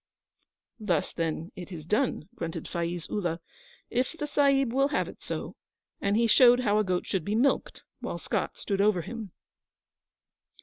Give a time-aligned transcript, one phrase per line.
[0.79, 3.39] 'Thus, then, it is done,' grunted Faiz Ullah,
[3.91, 5.55] 'if the Sahib will have it so';
[6.01, 9.31] and he showed how a goat should be milked, while Scott stood over him.